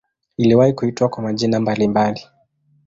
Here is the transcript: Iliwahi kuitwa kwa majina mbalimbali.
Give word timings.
Iliwahi 0.37 0.73
kuitwa 0.73 1.09
kwa 1.09 1.23
majina 1.23 1.59
mbalimbali. 1.59 2.21